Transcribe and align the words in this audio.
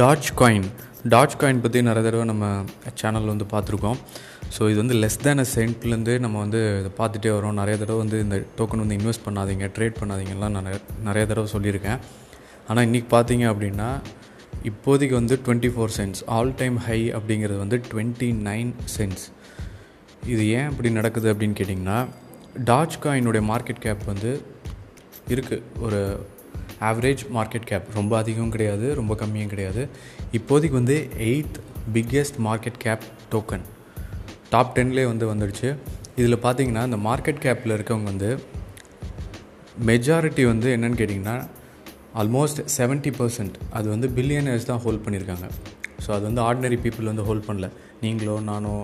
Doge 0.00 0.28
coin 0.40 0.68
Doge 1.12 1.34
coin 1.40 1.60
பற்றி 1.64 1.78
நிறைய 1.86 2.02
தடவை 2.06 2.26
நம்ம 2.30 2.44
சேனலில் 3.00 3.32
வந்து 3.32 3.46
பார்த்துருக்கோம். 3.52 3.98
ஸோ 4.54 4.68
இது 4.70 4.78
வந்து 4.82 4.96
லெஸ் 5.02 5.18
தேன் 5.24 5.42
அ 5.42 5.46
சென்ட்லேருந்து 5.54 6.14
நம்ம 6.24 6.36
வந்து 6.44 6.60
இதை 6.80 6.90
பார்த்துட்டே 7.00 7.30
வரோம். 7.36 7.56
நிறைய 7.60 7.76
தடவை 7.82 7.98
வந்து 8.04 8.18
இந்த 8.24 8.36
டோக்கன் 8.58 8.82
வந்து 8.84 8.96
இன்வெஸ்ட் 9.00 9.24
பண்ணாதீங்க 9.26 9.68
ட்ரேட் 9.76 9.98
பண்ணாதீங்கலாம் 10.00 10.54
நான் 10.56 10.70
நிறைய 11.08 11.24
தடவை 11.30 11.48
சொல்லியிருக்கேன். 11.54 12.00
ஆனால் 12.68 12.84
இன்றைக்கி 12.88 13.08
பார்த்தீங்க 13.16 13.46
அப்படின்னா 13.52 13.88
இப்போதைக்கு 14.70 15.14
வந்து 15.20 15.36
twenty 15.44 15.72
four 15.74 15.94
cents 15.98 16.22
all 16.36 16.54
time 16.62 16.76
high 16.88 16.98
அப்படிங்கிறது 17.18 17.60
வந்து 17.64 17.78
டுவெண்ட்டி 17.90 18.30
நைன் 18.48 18.72
சென்ட்ஸ் 18.96 19.26
இது 20.34 20.42
ஏன் 20.58 20.68
இப்படி 20.72 20.90
நடக்குது 21.00 21.30
அப்படின்னு 21.32 21.58
கேட்டிங்கன்னா 21.60 22.00
டார்ஜ் 22.70 22.96
காயினுடைய 23.06 23.44
மார்க்கெட் 23.52 23.84
கேப் 23.86 24.10
வந்து 24.12 24.32
இருக்குது 25.34 25.62
ஒரு 25.86 26.00
ஆவரேஜ் 26.88 27.22
மார்க்கெட் 27.36 27.68
கேப் 27.70 27.88
ரொம்ப 27.98 28.12
அதிகம் 28.22 28.52
கிடையாது 28.54 28.86
ரொம்ப 29.00 29.12
கம்மியும் 29.22 29.52
கிடையாது. 29.52 29.82
இப்போதைக்கு 30.38 30.76
வந்து 30.80 30.96
eighth 31.28 31.58
biggest 31.96 32.38
market 32.48 32.78
cap 32.84 33.04
token 33.32 33.66
top 34.52 34.72
டென்லேயே 34.78 35.06
வந்து 35.12 35.26
வந்துடுச்சு. 35.32 35.68
இதில் 36.20 36.42
பார்த்தீங்கன்னா 36.46 36.84
இந்த 36.88 36.98
மார்க்கெட் 37.08 37.42
கேப்பில் 37.44 37.74
இருக்கவங்க 37.76 38.08
வந்து 38.12 38.30
மெஜாரிட்டி 39.90 40.42
வந்து 40.52 40.68
என்னென்னு 40.76 40.98
கேட்டிங்கன்னா 41.00 41.36
ஆல்மோஸ்ட் 42.20 42.60
செவன்ட்டி 42.78 43.12
பர்சன்ட் 43.18 43.54
அது 43.78 43.86
வந்து 43.94 44.08
பில்லியனர்ஸ் 44.16 44.68
தான் 44.70 44.82
ஹோல்ட் 44.84 45.04
பண்ணியிருக்காங்க. 45.04 45.46
ஸோ 46.04 46.08
அது 46.16 46.24
வந்து 46.28 46.42
ஆர்டினரி 46.48 46.78
பீப்புள் 46.84 47.10
வந்து 47.12 47.24
ஹோல்ட் 47.28 47.46
பண்ணல. 47.48 47.68
நீங்களோ 48.04 48.34
நானோ 48.50 48.74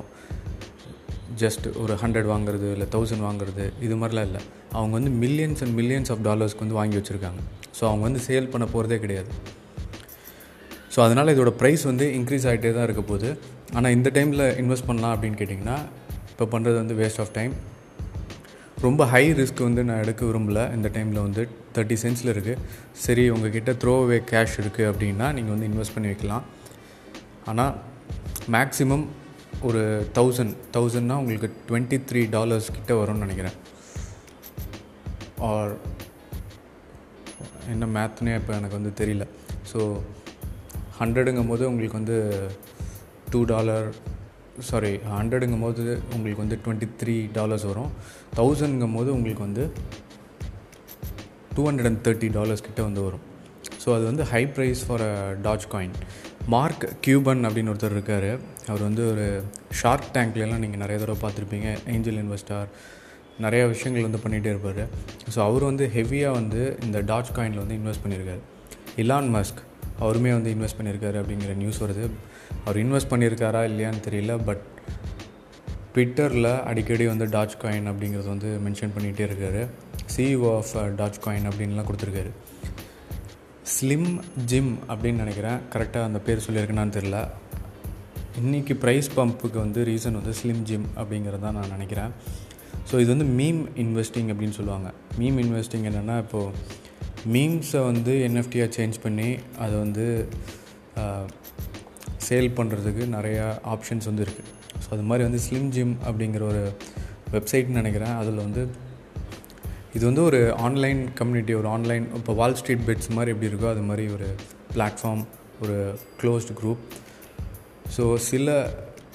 ஜஸ்ட் 1.43 1.67
ஒரு 1.83 1.95
ஹண்ட்ரட் 2.03 2.31
வாங்குறது 2.35 2.69
இல்லை 2.75 2.87
தௌசண்ட் 2.95 3.25
வாங்குறது 3.29 3.65
இது 3.87 3.97
மாதிரிலாம் 4.01 4.29
இல்லை. 4.31 4.43
அவங்க 4.77 4.93
வந்து 4.99 5.13
மில்லியன்ஸ் 5.23 5.63
அண்ட் 5.65 5.75
மில்லியன்ஸ் 5.81 6.11
ஆஃப் 6.15 6.23
டாலர்ஸ்க்கு 6.29 6.65
வந்து 6.65 6.79
வாங்கி 6.81 6.97
வச்சுருக்காங்க. 6.99 7.41
ஸோ 7.79 7.83
அவங்க 7.91 8.03
வந்து 8.09 8.21
சேல் 8.29 8.51
பண்ண 8.55 8.67
போகிறதே 8.75 8.99
கிடையாது. 9.05 9.31
ஸோ 10.95 10.99
அதனால் 11.07 11.33
இதோட 11.35 11.51
ப்ரைஸ் 11.63 11.83
வந்து 11.91 12.07
இன்க்ரீஸ் 12.19 12.47
ஆகிட்டே 12.51 12.71
தான் 12.77 12.87
இருக்க 12.89 13.03
போகுது. 13.11 13.31
ஆனால் 13.77 13.93
இந்த 13.97 14.09
டைமில் 14.17 14.45
இன்வெஸ்ட் 14.63 14.89
பண்ணலாம் 14.91 15.13
அப்படின்னு 15.15 15.39
கேட்டிங்கன்னா 15.41 15.79
இப்போ 16.33 16.47
பண்ணுறது 16.55 16.77
வந்து 16.83 16.97
வேஸ்ட் 17.01 17.21
ஆஃப் 17.25 17.35
டைம் 17.39 17.55
ரொம்ப 18.87 19.05
ஹை 19.13 19.23
ரிஸ்க் 19.39 19.61
வந்து 19.67 19.83
நான் 19.87 20.03
எடுக்க 20.05 20.23
விரும்பல. 20.29 20.59
இந்த 20.77 20.89
டைமில் 20.97 21.21
வந்து 21.27 21.43
தேர்ட்டி 21.77 21.97
சென்ட்ஸில் 22.03 22.33
இருக்குது 22.35 22.61
சரி 23.05 23.25
உங்ககிட்ட 23.35 23.71
த்ரோ 23.83 23.95
அவே 24.03 24.19
கேஷ் 24.33 24.55
இருக்குது 24.63 24.89
அப்படின்னா 24.91 25.29
நீங்கள் 25.37 25.55
வந்து 25.55 25.69
இன்வெஸ்ட் 25.71 25.95
பண்ணி 25.97 26.11
வைக்கலாம். 26.13 26.45
ஆனால் 27.53 27.73
மேக்ஸிமம் 28.57 29.05
ஒரு 29.69 29.83
தௌசண்ட் 30.19 30.55
தௌசண்ட்னா 30.77 31.17
உங்களுக்கு 31.23 31.49
டுவெண்ட்டி 31.69 31.99
த்ரீ 32.11 32.23
டாலர்ஸ் 32.37 32.69
கிட்ட 32.77 32.93
வரும்னு 33.01 33.25
நினைக்கிறேன். 33.27 33.57
ஆர் 35.51 35.73
என்ன 37.73 37.87
மேத்னே 37.97 38.35
இப்போ 38.41 38.53
எனக்கு 38.59 38.79
வந்து 38.79 38.93
தெரியல. 39.01 39.25
ஸோ 39.71 39.81
ஹண்ட்ரடுங்கும் 41.01 41.51
போது 41.53 41.65
உங்களுக்கு 41.71 41.99
வந்து 42.01 42.17
டூ 43.33 43.41
டாலர் 43.53 43.89
சாரி 44.69 44.93
ஹண்ட்ரடுங்கும் 45.17 45.65
போது 45.67 45.85
உங்களுக்கு 46.15 46.43
வந்து 46.45 46.59
டுவெண்ட்டி 46.65 46.89
த்ரீ 47.01 47.17
டாலர்ஸ் 47.39 47.67
வரும். 47.71 47.91
தௌசண்ட்ங்கும் 48.39 48.97
போது 48.99 49.11
உங்களுக்கு 49.17 49.45
வந்து 49.47 49.65
two 51.55 51.65
hundred 51.69 51.91
and 51.91 52.03
thirty 52.07 52.31
dollars 52.39 52.65
கிட்டே 52.67 52.83
வந்து 52.89 53.05
வரும். 53.07 53.25
ஸோ 53.85 53.89
அது 53.97 54.05
வந்து 54.11 54.25
high 54.33 54.43
price 54.57 54.83
for 54.87 55.05
a 55.11 55.15
Dogecoin 55.75 55.95
Mark 56.55 56.85
Cuban 57.05 57.43
அப்படின்னு 57.47 57.73
ஒருத்தர் 57.73 57.97
இருக்கார். 57.97 58.31
அவர் 58.71 58.83
வந்து 58.89 59.03
ஒரு 59.13 59.27
ஷார்க் 59.81 60.13
டேங்க்லலாம் 60.17 60.63
நீங்கள் 60.65 60.83
நிறைய 60.85 60.99
தடவை 61.03 61.19
பார்த்துருப்பீங்க. 61.25 61.69
ஏஞ்சல் 61.95 62.21
இன்வெஸ்டார் 62.25 62.71
நிறைய 63.45 63.63
விஷயங்கள் 63.75 64.07
வந்து 64.07 64.21
பண்ணிகிட்டே 64.25 64.53
இருப்பார். 64.55 64.83
ஸோ 65.35 65.39
அவர் 65.49 65.65
வந்து 65.71 65.85
ஹெவியாக 65.97 66.39
வந்து 66.41 66.63
இந்த 66.87 67.01
டாட்ச் 67.11 67.35
காயினில் 67.37 67.63
வந்து 67.65 67.77
இன்வெஸ்ட் 67.81 68.05
பண்ணியிருக்காரு 68.05 68.43
இலான் 69.03 69.31
மஸ்க் 69.37 69.61
அவருமே 70.05 70.33
வந்து 70.37 70.51
இன்வெஸ்ட் 70.55 70.79
பண்ணியிருக்காரு 70.79 71.17
அப்படிங்கிற 71.23 71.55
நியூஸ் 71.63 71.83
வருது. 71.85 72.05
அவர் 72.65 72.79
இன்வெஸ்ட் 72.85 73.11
பண்ணியிருக்காரா 73.13 73.63
இல்லையான்னு 73.71 74.03
தெரியல 74.09 74.35
பட் 74.49 74.65
ட்விட்டரில் 75.95 76.51
அடிக்கடி 76.71 77.05
வந்து 77.13 77.27
டாட்ச் 77.35 77.57
காயின் 77.63 77.89
அப்படிங்கிறது 77.93 78.29
வந்து 78.35 78.51
மென்ஷன் 78.67 78.93
பண்ணிகிட்டே 78.97 79.25
இருக்கார். 79.29 79.61
CEO 80.15 80.51
of 80.59 80.73
Doge 81.01 81.21
coin 81.25 81.47
uh, 81.47 81.51
அப்படின்லாம் 81.51 81.89
கொடுத்துருக்காரு. 81.89 82.33
ஸ்லிம் 83.75 84.07
ஜிம் 84.51 84.73
அப்படின்னு 84.93 85.23
நினைக்கிறேன். 85.25 85.59
கரெக்டாக 85.73 86.09
அந்த 86.09 86.21
பேர் 86.27 86.45
சொல்லியிருக்கேனான்னு 86.47 86.97
தெரில 86.99 87.19
இன்றைக்கி 88.43 88.75
ப்ரைஸ் 88.83 89.09
பம்புக்கு 89.17 89.59
வந்து 89.65 89.81
ரீசன் 89.89 90.19
வந்து 90.21 90.35
ஸ்லிம் 90.41 90.63
ஜிம் 90.69 90.87
அப்படிங்கிறது 91.01 91.43
தான் 91.47 91.57
நான் 91.59 91.75
நினைக்கிறேன். 91.77 92.13
ஸோ 92.89 92.99
இது 93.03 93.11
வந்து 93.15 93.29
மீம் 93.39 93.63
இன்வெஸ்டிங் 93.85 94.29
அப்படின்னு 94.33 94.57
சொல்லுவாங்க. 94.59 94.89
மீம் 95.21 95.39
இன்வெஸ்டிங் 95.45 95.87
என்னென்னா 95.89 96.17
இப்போது 96.25 96.55
மீம்ஸை 97.35 97.81
வந்து 97.91 98.13
என்எஃப்டியாக 98.29 98.71
சேஞ்ச் 98.77 98.97
பண்ணி 99.03 99.29
அதை 99.65 99.75
வந்து 99.85 100.07
சேல் 102.29 102.51
பண்ணுறதுக்கு 102.59 103.05
நிறையா 103.17 103.47
ஆப்ஷன்ஸ் 103.75 104.09
வந்து 104.11 104.25
இருக்குது 104.27 104.51
ஸோ 104.85 104.89
அது 104.97 105.05
மாதிரி 105.11 105.27
வந்து 105.29 105.41
ஸ்லிம் 105.47 105.69
ஜிம் 105.77 105.95
அப்படிங்கிற 106.09 106.43
ஒரு 106.53 106.63
வெப்சைட்னு 107.35 107.81
நினைக்கிறேன். 107.81 108.15
அதில் 108.21 108.45
வந்து 108.47 108.63
இது 109.97 110.05
வந்து 110.11 110.23
ஒரு 110.29 110.41
ஆன்லைன் 110.67 111.01
கம்யூனிட்டி 111.19 111.55
ஒரு 111.61 111.69
ஆன்லைன் 111.75 112.05
இப்போ 112.19 112.33
வால் 112.41 112.59
ஸ்ட்ரீட் 112.61 112.85
பெட்ஸ் 112.89 113.11
மாதிரி 113.17 113.33
எப்படி 113.35 113.51
இருக்கோ 113.51 113.69
அது 113.75 113.85
மாதிரி 113.91 114.05
ஒரு 114.17 114.29
பிளாட்ஃபார்ம் 114.75 115.23
ஒரு 115.63 115.77
க்ளோஸ்டு 116.21 116.57
குரூப் 116.61 116.83
ஸோ 117.97 118.05
சில 118.31 118.49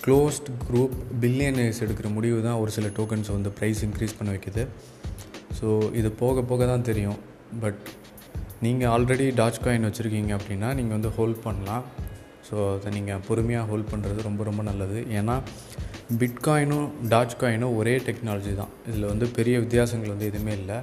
க்ளோஸ்ட் 0.05 0.47
குரூப் 0.67 0.95
பில்லியனர்ஸ் 1.23 1.81
எடுக்கிற 1.85 2.07
முடிவு 2.15 2.37
தான் 2.45 2.59
ஒரு 2.61 2.71
சில 2.77 2.87
டோக்கன்ஸ் 2.97 3.29
வந்து 3.35 3.49
ப்ரைஸ் 3.57 3.81
இன்க்ரீஸ் 3.87 4.15
பண்ண 4.17 4.29
வைக்குது. 4.35 4.63
ஸோ 5.59 5.67
இது 5.99 6.09
போக 6.21 6.41
போக 6.49 6.65
தான் 6.71 6.87
தெரியும். 6.89 7.19
பட் 7.63 7.83
நீங்கள் 8.65 8.89
ஆல்ரெடி 8.95 9.27
டாச் 9.39 9.61
காயின் 9.65 9.87
வச்சுருக்கீங்க 9.87 10.31
அப்படின்னா 10.39 10.69
நீங்கள் 10.79 10.95
வந்து 10.97 11.11
ஹோல்ட் 11.17 11.39
பண்ணலாம். 11.45 11.85
ஸோ 12.47 12.55
அதை 12.75 12.91
நீங்கள் 12.97 13.21
பொறுமையாக 13.27 13.65
ஹோல்ட் 13.71 13.89
பண்ணுறது 13.93 14.27
ரொம்ப 14.29 14.43
ரொம்ப 14.49 14.61
நல்லது. 14.69 14.99
ஏன்னா 15.19 15.35
பிட்காயினும் 16.21 16.87
டாச் 17.13 17.39
காயினும் 17.41 17.75
ஒரே 17.79 17.95
டெக்னாலஜி 18.07 18.53
தான். 18.61 18.71
இதில் 18.89 19.09
வந்து 19.11 19.25
பெரிய 19.37 19.55
வித்தியாசங்கள் 19.63 20.13
வந்து 20.15 20.29
எதுவுமே 20.31 20.53
இல்லை. 20.61 20.79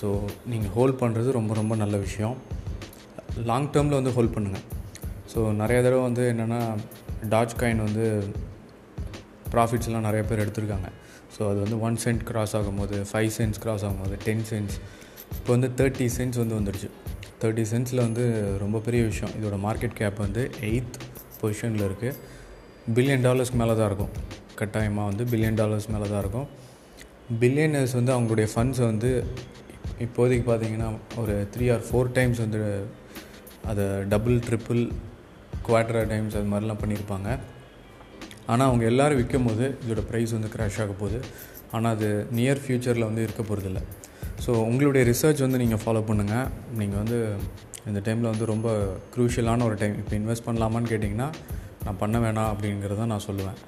ஸோ 0.00 0.06
நீங்கள் 0.52 0.72
ஹோல்ட் 0.76 1.00
பண்ணுறது 1.02 1.30
ரொம்ப 1.38 1.54
ரொம்ப 1.60 1.74
நல்ல 1.82 1.96
விஷயம். 2.06 2.36
லாங் 3.50 3.70
டேர்மில் 3.74 3.98
வந்து 4.00 4.14
ஹோல்ட் 4.18 4.34
பண்ணுங்கள் 4.36 4.66
ஸோ 5.32 5.40
நிறைய 5.62 5.78
தடவை 5.84 6.02
வந்து 6.08 6.24
என்னென்னா 6.32 6.60
டாஜ் 7.32 7.54
காயின் 7.60 7.82
வந்து 7.86 8.04
ப்ராஃபிட்ஸ்லாம் 9.54 10.06
நிறைய 10.08 10.22
பேர் 10.28 10.42
எடுத்திருக்காங்க. 10.44 10.88
ஸோ 11.34 11.40
அது 11.50 11.58
வந்து 11.64 11.78
ஒன் 11.86 11.96
சென்ட் 12.04 12.22
கிராஸ் 12.28 12.54
ஆகும்போது 12.58 12.96
ஃபைவ் 13.10 13.30
சென்ட்ஸ் 13.38 13.60
கிராஸ் 13.64 13.84
ஆகும்போது 13.86 14.16
டென் 14.26 14.44
சென்ட்ஸ் 14.50 14.76
இப்போ 15.38 15.50
வந்து 15.56 15.68
தேர்ட்டி 15.80 16.06
சென்ட்ஸ் 16.16 16.40
வந்து 16.42 16.56
வந்துடுச்சு. 16.58 16.90
தேர்ட்டி 17.42 17.64
சென்ட்ஸில் 17.72 18.02
வந்து 18.06 18.24
ரொம்ப 18.64 18.76
பெரிய 18.86 19.02
விஷயம். 19.10 19.32
இதோட 19.38 19.56
மார்க்கெட் 19.66 19.96
கேப் 20.00 20.20
வந்து 20.26 20.42
எயித் 20.68 20.98
பொசிஷனில் 21.40 21.86
இருக்குது 21.88 22.18
பில்லியன் 22.96 23.24
டாலர்ஸ்க்கு 23.26 23.60
மேலே 23.62 23.74
தான் 23.80 23.88
இருக்கும். 23.90 24.12
கட்டாயமாக 24.60 25.06
வந்து 25.10 25.24
பில்லியன் 25.32 25.58
டாலர்ஸ் 25.60 25.88
மேலே 25.94 26.06
தான் 26.12 26.22
இருக்கும். 26.24 26.48
பில்லியனர்ஸ் 27.42 27.94
வந்து 27.98 28.12
அவங்களுடைய 28.14 28.46
ஃபண்ட்ஸை 28.54 28.84
வந்து 28.92 29.10
இப்போதைக்கு 30.04 30.44
பார்த்தீங்கன்னா 30.50 30.88
ஒரு 31.22 31.34
த்ரீ 31.54 31.66
ஆர் 31.74 31.84
ஃபோர் 31.88 32.10
டைம்ஸ் 32.18 32.40
வந்து 32.44 32.60
அதை 33.70 33.84
டபுள் 34.12 34.38
ட்ரிப்புள் 34.46 34.82
குவாட்ரா 35.66 36.02
டைம்ஸ் 36.12 36.36
அது 36.40 36.48
மாதிரிலாம் 36.52 36.80
பண்ணியிருப்பாங்க. 36.82 37.28
ஆனால் 38.52 38.66
அவங்க 38.68 38.84
எல்லோரும் 38.92 39.18
விற்கும் 39.20 39.46
போது 39.48 39.66
இதோட 39.84 40.02
ப்ரைஸ் 40.10 40.34
வந்து 40.36 40.50
க்ராஷ் 40.54 40.80
ஆக 40.84 40.94
போகுது. 41.02 41.18
ஆனால் 41.76 41.92
அது 41.96 42.08
நியர் 42.38 42.62
ஃப்யூச்சரில் 42.64 43.08
வந்து 43.08 43.22
இருக்க 43.26 43.42
போகிறதில்ல 43.42 43.80
ஸோ 44.44 44.50
உங்களுடைய 44.70 45.02
ரிசர்ச் 45.10 45.44
வந்து 45.44 45.60
நீங்கள் 45.62 45.80
ஃபாலோ 45.82 46.02
பண்ணுங்கள் 46.08 46.48
நீங்கள் 46.80 47.00
வந்து 47.02 47.18
இந்த 47.88 48.00
டைமில் 48.06 48.30
வந்து 48.32 48.46
ரொம்ப 48.52 48.68
க்ரூஷியலான 49.14 49.64
ஒரு 49.68 49.76
டைம் 49.80 49.96
இப்போ 50.02 50.14
இன்வெஸ்ட் 50.20 50.46
பண்ணலாமான்னு 50.48 50.90
கேட்டிங்கன்னா 50.92 51.28
நான் 51.84 52.00
பண்ண 52.02 52.16
வேணாம் 52.24 52.50
அப்படிங்கிறத 52.52 53.06
நான் 53.12 53.26
சொல்லுவேன். 53.28 53.58